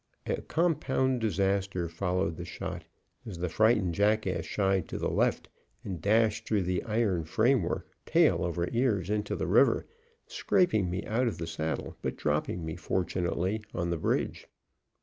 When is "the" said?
2.37-2.43, 3.37-3.49, 4.97-5.11, 6.63-6.81, 9.35-9.45, 11.37-11.45, 13.91-13.97